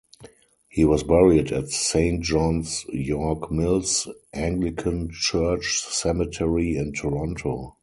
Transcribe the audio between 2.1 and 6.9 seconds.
Johns York Mills Anglican Church Cemetery